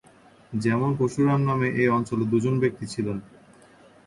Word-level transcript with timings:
যেমন 0.53 0.89
পরশুরাম 0.97 1.41
নামে 1.41 1.67
এ 1.75 1.85
অঞ্চলে 1.89 2.25
দুজন 2.31 2.55
ব্যক্তি 2.59 2.85
ছিলেন। 2.93 3.17